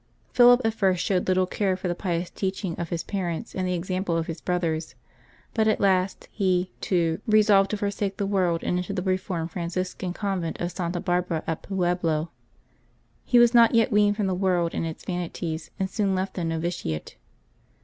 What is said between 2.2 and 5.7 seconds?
teaching of his parents and the example of his brothers, but